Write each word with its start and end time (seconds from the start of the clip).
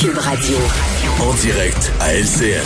Cube 0.00 0.16
Radio. 0.16 0.56
En 1.20 1.34
direct 1.34 1.92
à 2.00 2.14
LCN. 2.14 2.64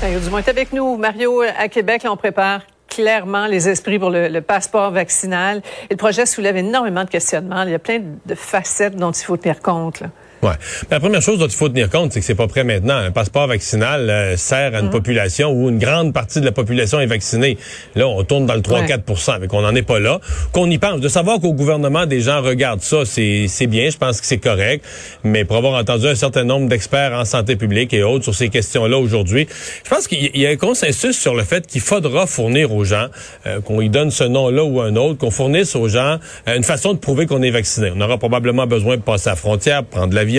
Mario 0.00 0.20
Dumont 0.20 0.38
est 0.38 0.48
avec 0.48 0.72
nous. 0.72 0.96
Mario, 0.96 1.40
à 1.40 1.66
Québec, 1.66 2.04
là, 2.04 2.12
on 2.12 2.16
prépare 2.16 2.60
clairement 2.88 3.48
les 3.48 3.68
esprits 3.68 3.98
pour 3.98 4.10
le, 4.10 4.28
le, 4.28 4.40
passeport 4.42 4.92
vaccinal. 4.92 5.60
Et 5.90 5.94
le 5.94 5.96
projet 5.96 6.24
soulève 6.24 6.56
énormément 6.56 7.02
de 7.02 7.10
questionnements. 7.10 7.64
Il 7.64 7.70
y 7.70 7.74
a 7.74 7.80
plein 7.80 8.00
de 8.24 8.34
facettes 8.36 8.94
dont 8.94 9.10
il 9.10 9.24
faut 9.24 9.36
tenir 9.36 9.60
compte. 9.60 9.98
Là. 9.98 10.10
Ouais. 10.42 10.54
la 10.90 10.98
première 10.98 11.22
chose 11.22 11.38
dont 11.38 11.46
il 11.46 11.52
faut 11.52 11.68
tenir 11.68 11.88
compte, 11.88 12.12
c'est 12.12 12.18
que 12.18 12.26
c'est 12.26 12.34
pas 12.34 12.48
prêt 12.48 12.64
maintenant. 12.64 12.96
Un 12.96 13.12
passeport 13.12 13.46
vaccinal 13.46 14.10
euh, 14.10 14.36
sert 14.36 14.74
à 14.74 14.80
une 14.80 14.88
mmh. 14.88 14.90
population 14.90 15.52
où 15.52 15.68
une 15.68 15.78
grande 15.78 16.12
partie 16.12 16.40
de 16.40 16.44
la 16.44 16.50
population 16.50 16.98
est 16.98 17.06
vaccinée. 17.06 17.58
Là, 17.94 18.08
on 18.08 18.24
tourne 18.24 18.46
dans 18.46 18.54
le 18.54 18.60
3-4% 18.60 19.38
mais 19.40 19.46
qu'on 19.46 19.60
n'en 19.60 19.72
est 19.76 19.82
pas 19.82 20.00
là. 20.00 20.18
Qu'on 20.50 20.68
y 20.68 20.78
pense. 20.78 20.98
De 20.98 21.06
savoir 21.06 21.38
qu'au 21.38 21.52
gouvernement, 21.52 22.06
des 22.06 22.20
gens 22.20 22.42
regardent 22.42 22.82
ça, 22.82 23.04
c'est 23.04 23.66
bien. 23.68 23.88
Je 23.88 23.96
pense 23.96 24.20
que 24.20 24.26
c'est 24.26 24.38
correct. 24.38 24.84
Mais 25.22 25.44
pour 25.44 25.58
avoir 25.58 25.80
entendu 25.80 26.08
un 26.08 26.16
certain 26.16 26.42
nombre 26.42 26.68
d'experts 26.68 27.12
en 27.12 27.24
santé 27.24 27.54
publique 27.54 27.94
et 27.94 28.02
autres 28.02 28.24
sur 28.24 28.34
ces 28.34 28.48
questions-là 28.48 28.98
aujourd'hui, 28.98 29.46
je 29.84 29.90
pense 29.90 30.08
qu'il 30.08 30.36
y 30.36 30.44
a 30.44 30.50
un 30.50 30.56
consensus 30.56 31.16
sur 31.16 31.36
le 31.36 31.44
fait 31.44 31.68
qu'il 31.68 31.82
faudra 31.82 32.26
fournir 32.26 32.72
aux 32.72 32.82
gens, 32.82 33.06
euh, 33.46 33.60
qu'on 33.60 33.80
y 33.80 33.88
donne 33.88 34.10
ce 34.10 34.24
nom-là 34.24 34.64
ou 34.64 34.80
un 34.80 34.96
autre, 34.96 35.18
qu'on 35.18 35.30
fournisse 35.30 35.76
aux 35.76 35.86
gens 35.86 36.18
euh, 36.48 36.56
une 36.56 36.64
façon 36.64 36.94
de 36.94 36.98
prouver 36.98 37.26
qu'on 37.26 37.42
est 37.42 37.50
vacciné. 37.50 37.92
On 37.94 38.00
aura 38.00 38.18
probablement 38.18 38.66
besoin 38.66 38.96
de 38.96 39.02
passer 39.02 39.28
à 39.28 39.32
la 39.32 39.36
frontière, 39.36 39.84
prendre 39.84 40.12
l'avion 40.12 40.31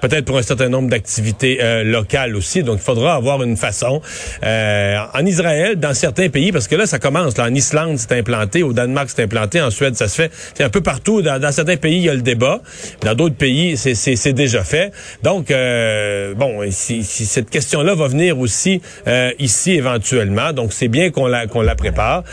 peut-être 0.00 0.24
pour 0.24 0.38
un 0.38 0.42
certain 0.42 0.68
nombre 0.68 0.88
d'activités 0.88 1.58
euh, 1.62 1.84
locales 1.84 2.36
aussi. 2.36 2.62
Donc, 2.62 2.78
il 2.80 2.84
faudra 2.84 3.14
avoir 3.14 3.42
une 3.42 3.56
façon. 3.56 4.00
Euh, 4.44 4.98
en 5.14 5.26
Israël, 5.26 5.76
dans 5.76 5.94
certains 5.94 6.28
pays, 6.28 6.52
parce 6.52 6.68
que 6.68 6.76
là, 6.76 6.86
ça 6.86 6.98
commence. 6.98 7.36
Là, 7.36 7.44
en 7.44 7.54
Islande, 7.54 7.98
c'est 7.98 8.12
implanté. 8.12 8.62
Au 8.62 8.72
Danemark, 8.72 9.10
c'est 9.14 9.22
implanté. 9.22 9.60
En 9.60 9.70
Suède, 9.70 9.96
ça 9.96 10.08
se 10.08 10.14
fait. 10.14 10.32
C'est 10.54 10.64
un 10.64 10.70
peu 10.70 10.80
partout. 10.80 11.22
Dans, 11.22 11.52
certains 11.52 11.76
pays, 11.76 11.96
il 11.96 12.04
y 12.04 12.08
a 12.08 12.14
le 12.14 12.22
débat. 12.22 12.60
Dans 13.02 13.14
d'autres 13.14 13.36
pays, 13.36 13.76
c'est 13.76 14.32
déjà 14.32 14.64
fait. 14.64 14.92
Donc, 15.22 15.50
euh, 15.50 16.34
bon, 16.34 16.60
si, 16.70 17.04
si 17.04 17.26
cette 17.26 17.50
question-là 17.50 17.94
va 17.94 18.08
venir 18.08 18.38
aussi 18.38 18.80
euh, 19.06 19.30
ici 19.38 19.72
éventuellement. 19.72 20.52
Donc, 20.52 20.72
c'est 20.72 20.88
bien 20.88 21.10
qu'on 21.10 21.26
la, 21.26 21.46
qu'on 21.46 21.62
la 21.62 21.74
prépare. 21.74 22.24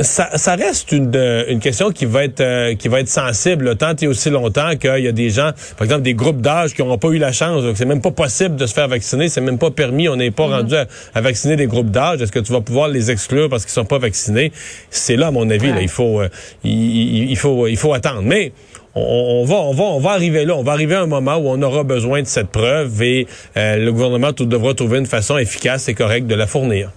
Ça, 0.00 0.38
ça, 0.38 0.54
reste 0.54 0.92
une, 0.92 1.14
une 1.48 1.60
question 1.60 1.90
qui 1.90 2.06
va 2.06 2.24
être 2.24 2.40
euh, 2.40 2.74
qui 2.74 2.88
va 2.88 3.00
être 3.00 3.10
sensible 3.10 3.76
tant 3.76 3.94
et 4.00 4.06
aussi 4.06 4.30
longtemps 4.30 4.74
qu'il 4.76 5.04
y 5.04 5.08
a 5.08 5.12
des 5.12 5.28
gens, 5.28 5.50
par 5.76 5.84
exemple 5.84 6.00
des 6.00 6.14
groupes 6.14 6.40
d'âge 6.40 6.72
qui 6.72 6.80
n'auront 6.80 6.96
pas 6.96 7.08
eu 7.08 7.18
la 7.18 7.30
chance. 7.30 7.62
C'est 7.74 7.84
même 7.84 8.00
pas 8.00 8.10
possible 8.10 8.56
de 8.56 8.64
se 8.64 8.72
faire 8.72 8.88
vacciner, 8.88 9.28
c'est 9.28 9.42
même 9.42 9.58
pas 9.58 9.70
permis. 9.70 10.08
On 10.08 10.16
n'est 10.16 10.30
pas 10.30 10.46
mm-hmm. 10.46 10.50
rendu 10.50 10.74
à, 10.76 11.20
vacciner 11.20 11.56
des 11.56 11.66
groupes 11.66 11.90
d'âge. 11.90 12.22
Est-ce 12.22 12.32
que 12.32 12.38
tu 12.38 12.52
vas 12.52 12.62
pouvoir 12.62 12.88
les 12.88 13.10
exclure 13.10 13.50
parce 13.50 13.64
qu'ils 13.64 13.72
sont 13.72 13.84
pas 13.84 13.98
vaccinés? 13.98 14.50
C'est 14.88 15.16
là, 15.16 15.26
à 15.26 15.30
mon 15.30 15.50
avis, 15.50 15.68
là, 15.68 15.82
il 15.82 15.88
faut 15.88 16.22
euh, 16.22 16.30
il, 16.64 17.30
il, 17.30 17.36
faut 17.36 17.66
il 17.66 17.76
faut 17.76 17.92
attendre. 17.92 18.22
Mais 18.22 18.52
on, 18.94 19.44
va, 19.44 19.56
on 19.56 19.74
va, 19.74 19.84
on 19.84 20.00
va 20.00 20.12
arriver 20.12 20.46
là. 20.46 20.56
On 20.56 20.62
va 20.62 20.72
arriver 20.72 20.94
à 20.94 21.02
un 21.02 21.06
moment 21.06 21.36
où 21.36 21.48
on 21.50 21.60
aura 21.60 21.84
besoin 21.84 22.22
de 22.22 22.26
cette 22.26 22.48
preuve 22.48 23.02
et 23.02 23.26
euh, 23.58 23.76
le 23.76 23.92
gouvernement 23.92 24.32
devra 24.32 24.72
trouver 24.72 25.00
une 25.00 25.06
façon 25.06 25.36
efficace 25.36 25.86
et 25.88 25.94
correcte 25.94 26.28
de 26.28 26.34
la 26.34 26.46
fournir. 26.46 26.92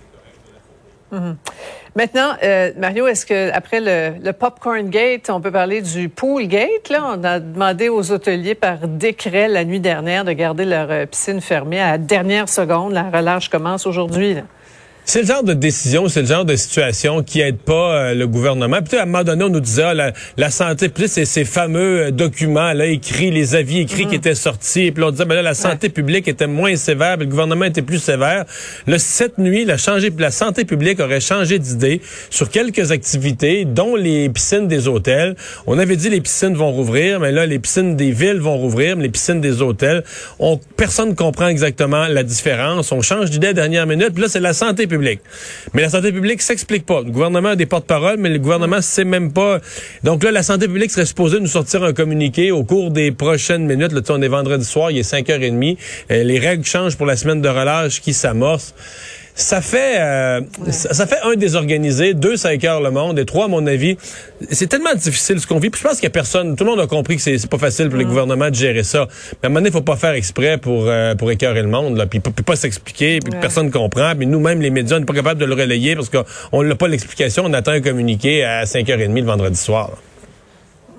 Mm-hmm. 1.11 1.35
Maintenant, 1.95 2.33
euh, 2.43 2.73
Mario, 2.75 3.07
est-ce 3.07 3.25
que 3.25 3.53
après 3.53 3.79
le, 3.79 4.19
le, 4.21 4.33
popcorn 4.33 4.89
gate, 4.89 5.29
on 5.29 5.39
peut 5.39 5.51
parler 5.51 5.81
du 5.81 6.09
pool 6.09 6.45
gate 6.45 6.89
Là, 6.89 7.15
on 7.17 7.23
a 7.23 7.39
demandé 7.39 7.87
aux 7.87 8.11
hôteliers 8.11 8.53
par 8.53 8.85
décret 8.85 9.47
la 9.47 9.63
nuit 9.63 9.79
dernière 9.79 10.25
de 10.25 10.33
garder 10.33 10.65
leur 10.65 10.91
euh, 10.91 11.05
piscine 11.05 11.39
fermée 11.39 11.79
à 11.79 11.91
la 11.91 11.97
dernière 11.97 12.49
seconde. 12.49 12.91
La 12.91 13.09
relâche 13.09 13.47
commence 13.47 13.87
aujourd'hui. 13.87 14.35
C'est 15.07 15.21
le 15.21 15.27
genre 15.27 15.43
de 15.43 15.53
décision, 15.53 16.07
c'est 16.07 16.21
le 16.21 16.27
genre 16.27 16.45
de 16.45 16.55
situation 16.55 17.21
qui 17.21 17.39
aide 17.39 17.59
pas 17.59 17.93
euh, 17.93 18.13
le 18.15 18.25
gouvernement. 18.25 18.79
Puis 18.81 18.97
à 18.97 19.03
un 19.03 19.05
moment 19.05 19.23
donné, 19.23 19.43
on 19.43 19.49
nous 19.49 19.59
disait 19.59 19.83
ah, 19.83 19.93
la, 19.93 20.13
la, 20.35 20.49
santé 20.49 20.89
plus 20.89 21.11
c'est 21.11 21.25
ces 21.25 21.45
fameux 21.45 22.05
euh, 22.05 22.11
documents 22.11 22.73
là 22.73 22.87
écrits, 22.87 23.29
les 23.29 23.53
avis 23.53 23.81
écrits 23.81 24.07
qui 24.07 24.15
mm-hmm. 24.15 24.15
étaient 24.15 24.33
sortis. 24.33 24.91
Puis 24.91 25.03
on 25.03 25.11
disait 25.11 25.25
ben 25.25 25.35
là 25.35 25.43
la 25.43 25.53
santé 25.53 25.89
publique 25.89 26.27
était 26.27 26.47
moins 26.47 26.75
sévère, 26.75 27.17
le 27.17 27.27
gouvernement 27.27 27.65
était 27.65 27.83
plus 27.83 27.99
sévère. 27.99 28.45
Le 28.87 28.97
cette 28.97 29.37
nuit, 29.37 29.63
la 29.63 29.77
changé, 29.77 30.11
la 30.17 30.31
santé 30.31 30.65
publique 30.65 30.99
aurait 30.99 31.19
changé 31.19 31.59
d'idée 31.59 32.01
sur 32.31 32.49
quelques 32.49 32.91
activités, 32.91 33.63
dont 33.63 33.95
les 33.95 34.27
piscines 34.29 34.67
des 34.67 34.87
hôtels. 34.87 35.35
On 35.67 35.77
avait 35.77 35.97
dit 35.97 36.09
les 36.09 36.21
piscines 36.21 36.55
vont 36.55 36.71
rouvrir, 36.71 37.19
mais 37.19 37.31
là 37.31 37.45
les 37.45 37.59
piscines 37.59 37.95
des 37.95 38.09
villes 38.09 38.39
vont 38.39 38.57
rouvrir, 38.57 38.97
mais 38.97 39.03
les 39.03 39.09
piscines 39.09 39.39
des 39.39 39.61
hôtels, 39.61 40.03
on 40.39 40.59
personne 40.77 41.13
comprend 41.13 41.47
exactement 41.47 42.07
la 42.07 42.23
différence. 42.23 42.91
On 42.91 43.03
change 43.03 43.29
d'idée 43.29 43.47
à 43.47 43.49
la 43.51 43.53
dernière 43.53 43.85
minute. 43.85 44.09
Puis 44.11 44.23
là 44.23 44.29
c'est 44.29 44.39
la 44.39 44.53
santé 44.53 44.87
publique 44.87 44.94
mais 44.97 45.81
la 45.81 45.89
santé 45.89 46.11
publique 46.11 46.41
s'explique 46.41 46.85
pas. 46.85 47.01
Le 47.01 47.11
gouvernement 47.11 47.49
a 47.49 47.55
des 47.55 47.65
porte-paroles, 47.65 48.17
mais 48.17 48.29
le 48.29 48.39
gouvernement 48.39 48.81
sait 48.81 49.05
même 49.05 49.31
pas. 49.31 49.59
Donc 50.03 50.23
là, 50.23 50.31
la 50.31 50.43
santé 50.43 50.67
publique 50.67 50.91
serait 50.91 51.05
supposée 51.05 51.39
nous 51.39 51.47
sortir 51.47 51.83
un 51.83 51.93
communiqué 51.93 52.51
au 52.51 52.63
cours 52.63 52.91
des 52.91 53.11
prochaines 53.11 53.65
minutes. 53.65 53.91
Là, 53.91 54.01
on 54.09 54.21
est 54.21 54.27
vendredi 54.27 54.65
soir, 54.65 54.91
il 54.91 54.97
est 54.97 55.09
5h30. 55.09 55.77
Euh, 56.11 56.23
les 56.23 56.39
règles 56.39 56.65
changent 56.65 56.97
pour 56.97 57.05
la 57.05 57.15
semaine 57.15 57.41
de 57.41 57.49
relâche 57.49 58.01
qui 58.01 58.13
s'amorce 58.13 58.73
ça 59.35 59.59
fait 59.59 59.99
euh, 59.99 60.41
ça, 60.69 61.05
fait 61.05 61.19
un 61.23 61.35
désorganisé, 61.35 62.13
deux 62.13 62.37
ça 62.37 62.53
écœure 62.53 62.79
le 62.79 62.89
monde 62.89 63.19
et 63.19 63.25
trois 63.25 63.45
à 63.45 63.47
mon 63.49 63.67
avis 63.67 63.97
c'est 64.49 64.67
tellement 64.67 64.93
difficile 64.95 65.39
ce 65.39 65.47
qu'on 65.47 65.59
vit. 65.59 65.69
Puis 65.69 65.81
je 65.81 65.87
pense 65.87 65.95
qu'il 65.95 66.05
y 66.05 66.07
a 66.07 66.11
personne, 66.11 66.55
tout 66.55 66.63
le 66.63 66.69
monde 66.71 66.79
a 66.79 66.87
compris 66.87 67.17
que 67.17 67.21
c'est 67.21 67.49
pas 67.49 67.57
facile 67.57 67.89
pour 67.89 67.97
les 67.97 68.05
gouvernements 68.05 68.49
de 68.49 68.55
gérer 68.55 68.83
ça. 68.83 69.07
Mais 69.33 69.37
à 69.43 69.45
un 69.47 69.49
moment 69.49 69.59
donné, 69.59 69.69
il 69.69 69.73
faut 69.73 69.81
pas 69.81 69.97
faire 69.97 70.13
exprès 70.13 70.57
pour 70.57 70.85
euh, 70.87 71.15
pour 71.15 71.29
écœurer 71.31 71.61
le 71.61 71.67
monde 71.67 71.97
là, 71.97 72.05
puis, 72.05 72.19
puis 72.19 72.43
pas 72.43 72.55
s'expliquer, 72.55 73.19
puis 73.19 73.37
personne 73.39 73.71
comprend, 73.71 74.15
puis 74.15 74.25
nous-mêmes 74.25 74.61
les 74.61 74.69
médias 74.69 74.97
on 74.97 74.99
n'est 74.99 75.05
pas 75.05 75.13
capable 75.13 75.39
de 75.39 75.45
le 75.45 75.53
relayer 75.53 75.95
parce 75.95 76.09
qu'on 76.09 76.63
n'a 76.63 76.75
pas 76.75 76.87
l'explication. 76.87 77.43
On 77.45 77.53
attend 77.53 77.71
un 77.71 77.81
communiqué 77.81 78.43
à 78.43 78.63
5h30 78.63 79.13
le 79.13 79.25
vendredi 79.25 79.59
soir. 79.59 79.91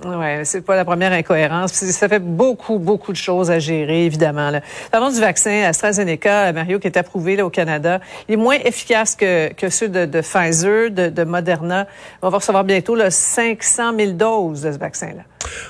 Oui, 0.07 0.45
c'est 0.45 0.61
pas 0.61 0.77
la 0.77 0.85
première 0.85 1.13
incohérence. 1.13 1.73
Ça 1.73 2.09
fait 2.09 2.21
beaucoup, 2.21 2.79
beaucoup 2.79 3.13
de 3.13 3.17
choses 3.17 3.51
à 3.51 3.59
gérer, 3.59 4.07
évidemment. 4.07 4.51
Là. 4.51 4.61
Parlons 4.91 5.11
du 5.11 5.21
vaccin 5.21 5.65
AstraZeneca, 5.65 6.53
Mario, 6.53 6.79
qui 6.79 6.87
est 6.87 6.97
approuvé 6.97 7.37
là, 7.37 7.45
au 7.45 7.51
Canada. 7.51 8.01
Il 8.29 8.35
est 8.35 8.37
moins 8.37 8.57
efficace 8.65 9.17
que, 9.17 9.53
que 9.53 9.69
ceux 9.69 9.89
de, 9.89 10.07
de 10.07 10.21
Pfizer, 10.21 10.91
de, 10.91 11.09
de, 11.09 11.25
Moderna. 11.25 11.87
On 12.23 12.29
va 12.29 12.39
recevoir 12.39 12.65
bientôt 12.65 12.95
là, 12.95 13.11
500 13.11 13.97
000 13.99 14.13
doses 14.13 14.63
de 14.63 14.73
ce 14.73 14.79
vaccin-là. 14.79 15.23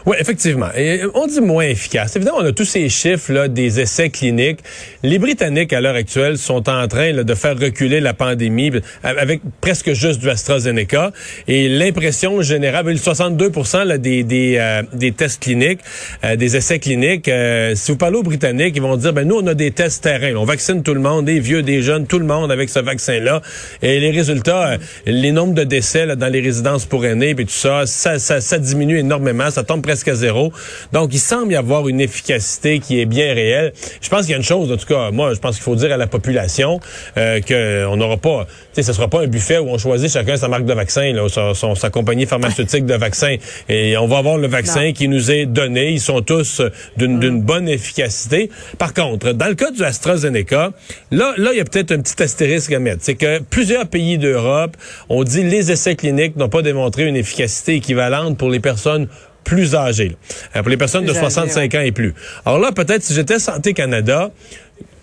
Oui, 0.06 0.16
effectivement. 0.18 0.68
Et 0.76 1.02
on 1.14 1.26
dit 1.26 1.40
moins 1.40 1.64
efficace. 1.64 2.16
Évidemment, 2.16 2.38
on 2.40 2.44
a 2.44 2.52
tous 2.52 2.64
ces 2.64 2.88
chiffres 2.88 3.32
là, 3.32 3.48
des 3.48 3.80
essais 3.80 4.10
cliniques. 4.10 4.60
Les 5.02 5.18
Britanniques, 5.18 5.72
à 5.72 5.80
l'heure 5.80 5.94
actuelle, 5.94 6.38
sont 6.38 6.68
en 6.68 6.86
train 6.88 7.12
là, 7.12 7.24
de 7.24 7.34
faire 7.34 7.58
reculer 7.58 8.00
la 8.00 8.14
pandémie 8.14 8.70
avec 9.02 9.40
presque 9.60 9.92
juste 9.92 10.20
du 10.20 10.30
AstraZeneca. 10.30 11.12
Et 11.48 11.68
l'impression 11.68 12.42
générale, 12.42 12.98
62 12.98 13.52
là, 13.84 13.98
des, 13.98 14.22
des, 14.22 14.56
euh, 14.58 14.82
des 14.92 15.12
tests 15.12 15.42
cliniques, 15.42 15.80
euh, 16.24 16.36
des 16.36 16.56
essais 16.56 16.78
cliniques, 16.78 17.28
euh, 17.28 17.74
si 17.74 17.92
vous 17.92 17.98
parlez 17.98 18.16
aux 18.16 18.22
Britanniques, 18.22 18.74
ils 18.76 18.82
vont 18.82 18.96
dire, 18.96 19.12
ben 19.12 19.26
nous, 19.26 19.36
on 19.36 19.46
a 19.46 19.54
des 19.54 19.70
tests 19.70 20.02
terrain. 20.02 20.34
On 20.36 20.44
vaccine 20.44 20.82
tout 20.82 20.94
le 20.94 21.00
monde, 21.00 21.26
des 21.26 21.40
vieux, 21.40 21.62
des 21.62 21.82
jeunes, 21.82 22.06
tout 22.06 22.18
le 22.18 22.26
monde 22.26 22.50
avec 22.50 22.68
ce 22.68 22.78
vaccin-là. 22.78 23.42
Et 23.82 24.00
les 24.00 24.10
résultats, 24.10 24.76
les 25.06 25.32
nombres 25.32 25.54
de 25.54 25.64
décès 25.64 26.06
là, 26.06 26.16
dans 26.16 26.28
les 26.28 26.40
résidences 26.40 26.84
pour 26.84 27.04
aînés, 27.04 27.30
et 27.30 27.44
tout 27.44 27.48
ça, 27.48 27.86
ça, 27.86 28.18
ça, 28.18 28.40
ça 28.40 28.58
diminue 28.58 28.98
énormément. 28.98 29.50
Tombe 29.66 29.82
presque 29.82 30.08
à 30.08 30.14
zéro. 30.14 30.52
Donc, 30.92 31.12
il 31.12 31.18
semble 31.18 31.52
y 31.52 31.56
avoir 31.56 31.88
une 31.88 32.00
efficacité 32.00 32.78
qui 32.80 33.00
est 33.00 33.06
bien 33.06 33.34
réelle. 33.34 33.72
Je 34.00 34.08
pense 34.08 34.22
qu'il 34.22 34.30
y 34.30 34.34
a 34.34 34.38
une 34.38 34.42
chose, 34.42 34.72
en 34.72 34.76
tout 34.76 34.86
cas, 34.86 35.10
moi, 35.10 35.34
je 35.34 35.38
pense 35.38 35.56
qu'il 35.56 35.64
faut 35.64 35.76
dire 35.76 35.92
à 35.92 35.96
la 35.96 36.06
population 36.06 36.80
euh, 37.16 37.40
qu'on 37.40 37.96
n'aura 37.96 38.16
pas, 38.16 38.46
tu 38.46 38.50
sais, 38.72 38.82
ce 38.82 38.92
sera 38.92 39.08
pas 39.08 39.22
un 39.22 39.26
buffet 39.26 39.58
où 39.58 39.68
on 39.68 39.78
choisit 39.78 40.10
chacun 40.10 40.36
sa 40.36 40.48
marque 40.48 40.64
de 40.64 40.72
vaccin, 40.72 41.12
là, 41.12 41.28
sa, 41.28 41.54
sa 41.54 41.90
compagnie 41.90 42.26
pharmaceutique 42.26 42.86
de 42.86 42.94
vaccin. 42.94 43.36
Et 43.68 43.96
on 43.96 44.06
va 44.06 44.18
avoir 44.18 44.38
le 44.38 44.48
vaccin 44.48 44.92
qui 44.92 45.08
nous 45.08 45.30
est 45.30 45.46
donné. 45.46 45.92
Ils 45.92 46.00
sont 46.00 46.22
tous 46.22 46.62
d'une 46.96 47.18
mm. 47.18 47.42
bonne 47.42 47.68
efficacité. 47.68 48.50
Par 48.78 48.94
contre, 48.94 49.32
dans 49.32 49.48
le 49.48 49.54
cas 49.54 49.70
du 49.70 49.82
AstraZeneca, 49.84 50.72
là, 51.10 51.34
là, 51.36 51.50
il 51.52 51.58
y 51.58 51.60
a 51.60 51.64
peut-être 51.64 51.92
un 51.92 52.00
petit 52.00 52.22
astérisque 52.22 52.72
à 52.72 52.78
mettre. 52.78 53.02
C'est 53.02 53.14
que 53.14 53.40
plusieurs 53.40 53.86
pays 53.86 54.18
d'Europe 54.18 54.76
ont 55.08 55.24
dit 55.24 55.42
les 55.42 55.70
essais 55.70 55.96
cliniques 55.96 56.36
n'ont 56.36 56.48
pas 56.48 56.62
démontré 56.62 57.06
une 57.06 57.16
efficacité 57.16 57.74
équivalente 57.74 58.38
pour 58.38 58.50
les 58.50 58.60
personnes 58.60 59.08
plus 59.46 59.74
âgés, 59.74 60.16
euh, 60.54 60.60
pour 60.60 60.68
les 60.68 60.76
personnes 60.76 61.06
de 61.06 61.12
65 61.14 61.74
ans 61.76 61.80
et 61.80 61.92
plus. 61.92 62.14
Alors 62.44 62.58
là, 62.58 62.72
peut-être 62.72 63.02
si 63.02 63.14
j'étais 63.14 63.38
Santé 63.38 63.72
Canada, 63.72 64.30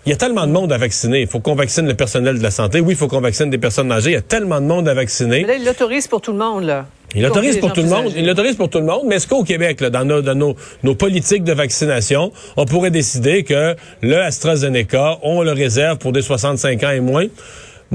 il 0.06 0.10
y 0.10 0.12
a 0.12 0.16
tellement 0.16 0.46
de 0.46 0.52
monde 0.52 0.70
à 0.70 0.76
vacciner. 0.76 1.22
Il 1.22 1.26
faut 1.26 1.40
qu'on 1.40 1.54
vaccine 1.54 1.86
le 1.86 1.94
personnel 1.94 2.38
de 2.38 2.42
la 2.42 2.50
santé. 2.50 2.80
Oui, 2.80 2.92
il 2.92 2.96
faut 2.96 3.08
qu'on 3.08 3.22
vaccine 3.22 3.48
des 3.48 3.58
personnes 3.58 3.90
âgées. 3.90 4.10
Il 4.10 4.14
y 4.14 4.16
a 4.16 4.22
tellement 4.22 4.60
de 4.60 4.66
monde 4.66 4.86
à 4.86 4.92
vacciner. 4.92 5.42
Mais 5.42 5.54
là, 5.54 5.54
il 5.56 5.64
l'autorise 5.64 6.06
pour 6.06 6.20
tout 6.20 6.32
le 6.32 6.38
monde, 6.38 6.64
là. 6.64 6.86
Il 7.14 7.24
autorise 7.24 7.54
les 7.54 7.60
pour 7.60 7.72
tout 7.72 7.80
le 7.80 7.88
monde. 7.88 8.06
âgés. 8.06 8.16
Il 8.18 8.28
autorise 8.28 8.56
pour 8.56 8.68
tout 8.68 8.80
le 8.80 8.84
monde. 8.84 9.02
Mais 9.06 9.16
est-ce 9.16 9.26
qu'au 9.26 9.44
Québec, 9.44 9.80
là, 9.80 9.88
dans, 9.88 10.04
nos, 10.04 10.20
dans 10.20 10.34
nos, 10.34 10.56
nos 10.82 10.94
politiques 10.94 11.44
de 11.44 11.52
vaccination, 11.54 12.32
on 12.56 12.66
pourrait 12.66 12.90
décider 12.90 13.44
que 13.44 13.76
le 14.02 14.16
AstraZeneca, 14.16 15.20
on 15.22 15.42
le 15.42 15.52
réserve 15.52 15.98
pour 15.98 16.12
des 16.12 16.22
65 16.22 16.82
ans 16.82 16.90
et 16.90 17.00
moins? 17.00 17.26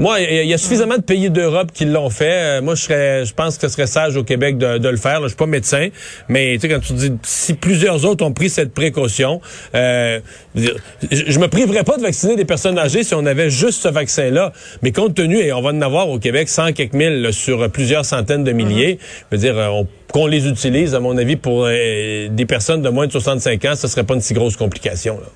Moi, 0.00 0.18
il 0.20 0.46
y 0.46 0.54
a- 0.54 0.58
suffisamment 0.58 0.96
de 0.96 1.02
pays 1.02 1.28
d'Europe 1.30 1.72
qui 1.72 1.84
l'ont 1.84 2.08
fait. 2.10 2.58
Euh, 2.58 2.62
Moi, 2.62 2.74
je 2.74 2.82
serais, 2.82 3.24
je 3.26 3.34
pense 3.34 3.56
que 3.58 3.68
ce 3.68 3.74
serait 3.74 3.86
sage 3.86 4.16
au 4.16 4.24
Québec 4.24 4.56
de, 4.58 4.78
de 4.78 4.88
le 4.88 4.96
faire. 4.96 5.20
Là, 5.20 5.24
je 5.26 5.28
suis 5.28 5.36
pas 5.36 5.44
médecin, 5.46 5.88
mais 6.28 6.54
tu 6.54 6.60
sais, 6.62 6.68
quand 6.70 6.80
tu 6.80 6.94
dis 6.94 7.12
si 7.22 7.52
plusieurs 7.52 8.04
autres 8.06 8.24
ont 8.24 8.32
pris 8.32 8.48
cette 8.48 8.72
précaution, 8.72 9.42
euh, 9.74 10.18
je, 10.54 11.38
me 11.38 11.48
priverais 11.48 11.84
pas 11.84 11.98
de 11.98 12.02
vacciner 12.02 12.34
des 12.34 12.46
personnes 12.46 12.78
âgées 12.78 13.04
si 13.04 13.14
on 13.14 13.26
avait 13.26 13.50
juste 13.50 13.82
ce 13.82 13.88
vaccin-là. 13.88 14.52
Mais 14.82 14.90
compte 14.90 15.14
tenu, 15.14 15.36
et 15.38 15.52
on 15.52 15.60
va 15.60 15.70
en 15.70 15.80
avoir 15.82 16.08
au 16.08 16.18
Québec 16.18 16.48
100 16.48 16.72
quelques 16.72 16.94
mille 16.94 17.20
là, 17.22 17.30
sur 17.32 17.70
plusieurs 17.70 18.04
centaines 18.06 18.42
de 18.42 18.52
milliers, 18.52 18.98
je 19.30 19.36
veux 19.36 19.40
dire, 19.42 19.58
euh, 19.58 19.68
on- 19.68 19.86
qu'on 20.12 20.26
les 20.26 20.48
utilise, 20.48 20.94
à 20.94 21.00
mon 21.00 21.16
avis, 21.18 21.36
pour 21.36 21.66
euh, 21.66 22.28
des 22.30 22.46
personnes 22.46 22.80
de 22.82 22.88
moins 22.88 23.06
de 23.06 23.12
65 23.12 23.64
ans, 23.66 23.74
ce 23.76 23.86
serait 23.86 24.04
pas 24.04 24.14
une 24.14 24.20
si 24.22 24.32
grosse 24.34 24.56
complication. 24.56 25.20
Là. 25.20 25.26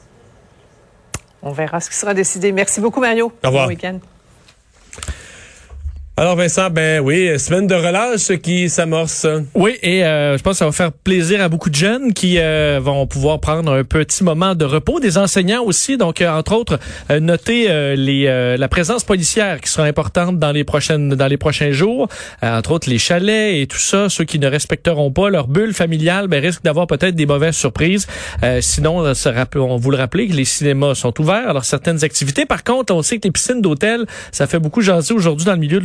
On 1.43 1.53
verra 1.53 1.81
ce 1.81 1.91
qui 1.91 1.97
sera 1.97 2.15
décidé. 2.15 2.51
Merci 2.51 2.81
beaucoup, 2.81 3.01
Mario. 3.01 3.31
Au 3.45 3.47
revoir. 3.49 3.65
Bon 3.67 3.69
week-end. 3.69 3.99
Alors 6.17 6.37
Vincent, 6.37 6.71
ben 6.71 7.01
oui, 7.01 7.37
semaine 7.41 7.67
de 7.67 7.75
relâche 7.75 8.31
qui 8.41 8.71
s'amorce. 8.71 9.27
Oui, 9.53 9.73
et 9.83 10.05
euh, 10.05 10.39
je 10.39 10.43
pense 10.45 10.53
que 10.53 10.59
ça 10.59 10.67
va 10.67 10.71
faire 10.71 10.93
plaisir 10.93 11.43
à 11.43 11.49
beaucoup 11.49 11.71
de 11.71 11.75
jeunes 11.75 12.13
qui 12.13 12.39
euh, 12.39 12.79
vont 12.81 13.05
pouvoir 13.09 13.41
prendre 13.41 13.73
un 13.73 13.83
petit 13.83 14.23
moment 14.23 14.55
de 14.55 14.65
repos. 14.65 15.01
Des 15.01 15.19
enseignants 15.19 15.65
aussi, 15.65 15.97
donc 15.97 16.23
euh, 16.23 16.31
entre 16.31 16.53
autres, 16.53 16.79
euh, 17.11 17.19
noter 17.19 17.69
euh, 17.69 17.97
les, 17.97 18.27
euh, 18.29 18.57
la 18.57 18.69
présence 18.69 19.03
policière 19.03 19.61
qui 19.61 19.69
sera 19.69 19.89
importante 19.89 20.39
dans 20.39 20.53
les 20.53 20.63
prochaines 20.63 21.09
dans 21.09 21.27
les 21.27 21.37
prochains 21.37 21.73
jours. 21.73 22.07
Entre 22.43 22.71
autres, 22.71 22.89
les 22.89 22.99
chalets 22.99 23.61
et 23.61 23.67
tout 23.67 23.79
ça, 23.79 24.09
ceux 24.09 24.25
qui 24.25 24.39
ne 24.39 24.47
respecteront 24.47 25.11
pas 25.11 25.31
leur 25.31 25.49
bulle 25.49 25.75
familiale, 25.75 26.29
ben, 26.29 26.41
risquent 26.41 26.63
d'avoir 26.63 26.87
peut-être 26.87 27.17
des 27.17 27.27
mauvaises 27.27 27.57
surprises. 27.57 28.07
Sinon, 28.61 29.05
on 29.57 29.77
vous 29.77 29.91
le 29.91 29.97
rappelez 29.97 30.29
que 30.29 30.35
les 30.35 30.45
cinémas 30.45 30.95
sont 30.95 31.21
ouverts. 31.21 31.49
Alors 31.49 31.65
certaines 31.65 32.05
activités. 32.05 32.47
Par 32.47 32.63
contre, 32.63 32.95
on 32.95 33.03
sait 33.03 33.19
que 33.19 33.25
les 33.25 33.33
piscines 33.33 33.61
d'hôtel, 33.61 34.07
ça 34.31 34.47
fait 34.47 34.61
beaucoup 34.61 34.81
jaser 34.81 35.13
aujourd'hui 35.13 35.47
dans 35.47 35.55
le 35.55 35.59
milieu 35.59 35.81
de 35.81 35.85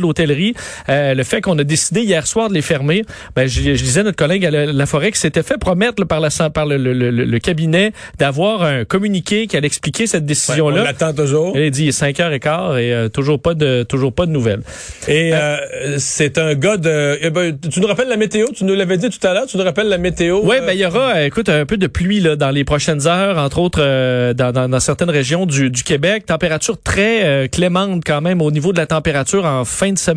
Euh, 0.88 1.14
le 1.14 1.22
fait 1.24 1.40
qu'on 1.40 1.58
a 1.58 1.64
décidé 1.64 2.02
hier 2.02 2.26
soir 2.26 2.48
de 2.48 2.54
les 2.54 2.62
fermer, 2.62 3.04
ben, 3.36 3.46
je, 3.48 3.60
je 3.74 3.82
disais 3.82 4.00
à 4.00 4.04
notre 4.04 4.16
collègue 4.16 4.44
à 4.46 4.50
la, 4.50 4.66
la 4.66 4.86
forêt 4.86 5.10
que 5.10 5.18
s'était 5.18 5.42
fait 5.42 5.58
promettre 5.58 6.00
là, 6.00 6.06
par, 6.06 6.20
la, 6.20 6.30
par 6.50 6.66
le, 6.66 6.76
le, 6.76 6.92
le, 6.92 7.10
le 7.10 7.38
cabinet 7.38 7.92
d'avoir 8.18 8.62
un 8.62 8.84
communiqué 8.84 9.46
qui 9.46 9.56
allait 9.56 9.66
expliquer 9.66 10.06
cette 10.06 10.22
on 10.24 10.26
décision-là. 10.26 10.84
l'attend 10.84 11.12
toujours. 11.12 11.56
Elle 11.56 11.70
dit 11.70 11.84
il 11.84 11.88
est 11.88 11.92
5 11.92 12.20
heures 12.20 12.32
et 12.32 12.40
quart 12.40 12.78
et 12.78 12.92
euh, 12.92 13.08
toujours 13.08 13.40
pas 13.40 13.54
de 13.54 13.82
toujours 13.82 14.12
pas 14.12 14.26
de 14.26 14.30
nouvelles. 14.32 14.62
Et 15.08 15.30
euh, 15.34 15.56
c'est 15.98 16.38
un 16.38 16.54
gars 16.54 16.76
de... 16.76 17.18
eh 17.20 17.30
ben, 17.30 17.56
tu 17.58 17.80
nous 17.80 17.86
rappelles 17.86 18.08
la 18.08 18.16
météo? 18.16 18.46
Tu 18.54 18.64
nous 18.64 18.74
l'avais 18.74 18.96
dit 18.96 19.08
tout 19.10 19.26
à 19.26 19.32
l'heure. 19.34 19.46
Tu 19.46 19.56
nous 19.56 19.64
rappelles 19.64 19.88
la 19.88 19.98
météo? 19.98 20.40
Oui, 20.42 20.56
euh, 20.60 20.66
ben 20.66 20.72
il 20.72 20.80
y 20.80 20.86
aura, 20.86 21.14
euh, 21.16 21.26
écoute, 21.26 21.48
un 21.48 21.66
peu 21.66 21.76
de 21.76 21.86
pluie 21.86 22.20
là, 22.20 22.36
dans 22.36 22.50
les 22.50 22.64
prochaines 22.64 23.06
heures, 23.06 23.38
entre 23.38 23.58
autres 23.58 23.80
euh, 23.80 24.34
dans, 24.34 24.52
dans, 24.52 24.68
dans 24.68 24.80
certaines 24.80 25.10
régions 25.10 25.46
du, 25.46 25.70
du 25.70 25.82
Québec. 25.82 26.26
Température 26.26 26.80
très 26.82 27.24
euh, 27.24 27.46
clémente 27.48 28.02
quand 28.04 28.20
même 28.20 28.40
au 28.42 28.50
niveau 28.50 28.72
de 28.72 28.78
la 28.78 28.86
température 28.86 29.44
en 29.44 29.64
fin 29.64 29.92
de 29.92 29.98
semaine, 29.98 30.09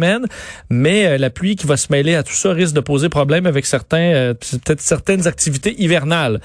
mais 0.70 1.06
euh, 1.06 1.18
la 1.18 1.30
pluie 1.30 1.56
qui 1.56 1.68
va 1.68 1.78
se 1.78 1.88
mêler 1.92 2.16
à 2.16 2.24
tout 2.24 2.34
ça 2.34 2.52
risque 2.52 2.74
de 2.74 2.80
poser 2.80 3.10
problème 3.10 3.46
avec 3.46 3.66
certains, 3.66 3.98
euh, 3.98 4.34
peut-être 4.34 4.82
certaines 4.82 5.28
activités 5.28 5.76
hivernales. 5.82 6.40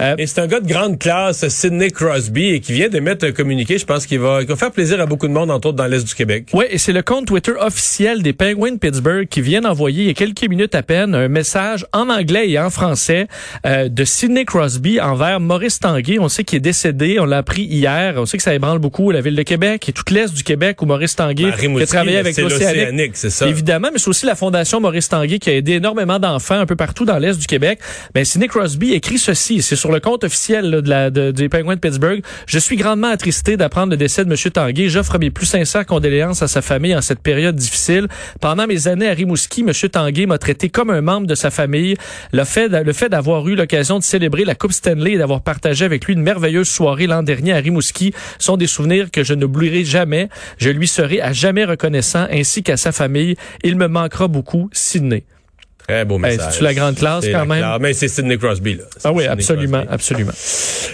Euh, 0.00 0.14
Et 0.18 0.26
c'est 0.26 0.40
un 0.40 0.46
gars 0.46 0.60
de 0.60 0.66
grande 0.68 0.98
classe, 0.98 1.46
Sidney 1.48 1.90
Crosby, 1.90 2.48
et 2.54 2.60
qui 2.60 2.72
vient 2.72 2.88
d'émettre 2.88 3.26
un 3.26 3.32
communiqué. 3.32 3.78
Je 3.78 3.84
pense 3.86 4.06
qu'il 4.06 4.20
va, 4.20 4.44
va 4.44 4.56
faire 4.56 4.70
plaisir 4.70 5.00
à 5.00 5.06
beaucoup 5.06 5.28
de 5.28 5.32
monde, 5.32 5.50
entre 5.50 5.68
autres 5.68 5.76
dans 5.76 5.86
l'Est 5.86 6.06
du 6.06 6.14
Québec. 6.14 6.48
Oui, 6.52 6.64
et 6.70 6.78
c'est 6.78 6.92
le 6.92 7.02
compte 7.02 7.26
Twitter 7.26 7.52
officiel 7.58 8.22
des 8.22 8.32
Penguins 8.32 8.72
de 8.72 8.78
Pittsburgh 8.78 9.26
qui 9.28 9.40
vient 9.40 9.60
d'envoyer 9.60 10.02
il 10.04 10.06
y 10.08 10.10
a 10.10 10.14
quelques 10.14 10.48
minutes 10.48 10.74
à 10.74 10.82
peine 10.82 11.14
un 11.14 11.28
message 11.28 11.86
en 11.92 12.08
anglais 12.08 12.48
et 12.50 12.58
en 12.58 12.70
français 12.70 13.26
euh, 13.66 13.88
de 13.88 14.04
Sidney 14.04 14.44
Crosby 14.44 15.00
envers 15.00 15.40
Maurice 15.40 15.80
Tanguay. 15.80 16.18
On 16.18 16.28
sait 16.28 16.44
qu'il 16.44 16.56
est 16.58 16.60
décédé, 16.60 17.18
on 17.20 17.24
l'a 17.24 17.38
appris 17.38 17.62
hier. 17.62 18.14
On 18.16 18.26
sait 18.26 18.36
que 18.36 18.42
ça 18.42 18.54
ébranle 18.54 18.78
beaucoup 18.78 19.10
la 19.10 19.20
ville 19.20 19.36
de 19.36 19.42
Québec 19.42 19.88
et 19.88 19.92
toute 19.92 20.10
l'Est 20.10 20.34
du 20.34 20.42
Québec 20.42 20.80
où 20.82 20.86
Maurice 20.86 21.16
Tanguay 21.16 21.50
a 21.52 21.86
travaillé 21.86 22.18
avec 22.18 22.36
l'Océanique. 22.36 22.83
l'Océanique, 22.84 23.12
c'est 23.16 23.30
ça. 23.30 23.46
Évidemment, 23.46 23.88
mais 23.92 23.98
c'est 23.98 24.08
aussi 24.08 24.26
la 24.26 24.34
Fondation 24.34 24.80
Maurice 24.80 25.08
Tanguay 25.08 25.38
qui 25.38 25.50
a 25.50 25.54
aidé 25.54 25.72
énormément 25.72 26.18
d'enfants 26.18 26.58
un 26.58 26.66
peu 26.66 26.76
partout 26.76 27.04
dans 27.04 27.18
l'Est 27.18 27.38
du 27.38 27.46
Québec. 27.46 27.78
Ben, 28.14 28.24
Sidney 28.24 28.48
Crosby 28.48 28.92
écrit 28.92 29.18
ceci, 29.18 29.62
c'est 29.62 29.76
sur 29.76 29.92
le 29.92 30.00
compte 30.00 30.24
officiel 30.24 30.70
là, 30.70 30.80
de 30.80 30.88
la, 30.88 31.10
de- 31.10 31.30
des 31.30 31.48
Penguins 31.48 31.74
de 31.74 31.80
Pittsburgh. 31.80 32.22
Je 32.46 32.58
suis 32.58 32.76
grandement 32.76 33.08
attristé 33.08 33.56
d'apprendre 33.56 33.90
le 33.90 33.96
décès 33.96 34.24
de 34.24 34.30
M. 34.30 34.36
Tanguay. 34.52 34.88
J'offre 34.88 35.18
mes 35.18 35.30
plus 35.30 35.46
sincères 35.46 35.86
condoléances 35.86 36.42
à 36.42 36.48
sa 36.48 36.62
famille 36.62 36.94
en 36.94 37.00
cette 37.02 37.20
période 37.20 37.56
difficile. 37.56 38.08
Pendant 38.40 38.66
mes 38.66 38.88
années 38.88 39.08
à 39.08 39.12
Rimouski, 39.14 39.62
M. 39.62 39.72
Tanguay 39.90 40.26
m'a 40.26 40.38
traité 40.38 40.68
comme 40.68 40.90
un 40.90 41.00
membre 41.00 41.26
de 41.26 41.34
sa 41.34 41.50
famille. 41.50 41.96
Le 42.32 42.44
fait, 42.44 42.68
le 42.68 42.92
fait 42.92 43.08
d'avoir 43.08 43.46
eu 43.48 43.54
l'occasion 43.54 43.98
de 43.98 44.04
célébrer 44.04 44.44
la 44.44 44.54
Coupe 44.54 44.72
Stanley 44.72 45.12
et 45.12 45.18
d'avoir 45.18 45.40
partagé 45.42 45.84
avec 45.84 46.04
lui 46.04 46.14
une 46.14 46.22
merveilleuse 46.22 46.68
soirée 46.68 47.06
l'an 47.06 47.22
dernier 47.22 47.52
à 47.52 47.58
Rimouski 47.58 48.12
sont 48.38 48.56
des 48.56 48.66
souvenirs 48.66 49.10
que 49.10 49.24
je 49.24 49.34
n'oublierai 49.34 49.84
jamais. 49.84 50.28
Je 50.58 50.70
lui 50.70 50.88
serai 50.88 51.20
à 51.20 51.32
jamais 51.32 51.64
reconnaissant 51.64 52.26
ainsi 52.30 52.62
qu'à 52.62 52.73
sa 52.76 52.92
famille. 52.92 53.36
Il 53.62 53.76
me 53.76 53.86
manquera 53.88 54.28
beaucoup, 54.28 54.68
Sydney. 54.72 55.24
Très 55.86 56.06
beau 56.06 56.14
Hey, 56.16 56.20
message. 56.22 56.52
c'est-tu 56.52 56.64
la 56.64 56.72
grande 56.72 56.96
classe, 56.96 57.24
C'est 57.24 57.32
quand 57.32 57.44
même? 57.44 57.58
classe. 57.58 57.78
Mais 57.80 57.92
c'est 57.92 58.08
Sidney 58.08 58.38
Crosby, 58.38 58.76
là. 58.76 58.84
C'est 58.96 59.06
Ah 59.06 59.12
oui, 59.12 59.24
Sidney 59.24 59.32
absolument, 59.32 59.78
Crosby. 59.80 59.94
absolument. 59.94 60.32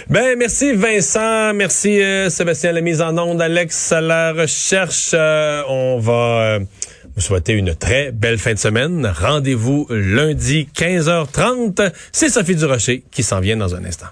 Ben, 0.09 0.35
merci 0.37 0.73
Vincent, 0.73 1.53
merci 1.53 2.01
euh, 2.01 2.29
Sébastien 2.29 2.71
à 2.71 2.73
la 2.73 2.81
mise 2.81 3.01
en 3.01 3.17
onde, 3.17 3.41
Alex 3.41 3.93
à 3.93 4.01
la 4.01 4.33
recherche. 4.33 5.11
Euh, 5.13 5.61
on 5.69 5.99
va 5.99 6.11
euh, 6.55 6.59
vous 7.15 7.21
souhaiter 7.21 7.53
une 7.53 7.73
très 7.73 8.11
belle 8.11 8.37
fin 8.37 8.53
de 8.53 8.59
semaine. 8.59 9.09
Rendez-vous 9.17 9.87
lundi 9.89 10.67
15h30. 10.77 11.89
C'est 12.11 12.27
Sophie 12.29 12.55
Durocher 12.55 13.03
qui 13.11 13.23
s'en 13.23 13.39
vient 13.39 13.55
dans 13.55 13.73
un 13.75 13.85
instant. 13.85 14.07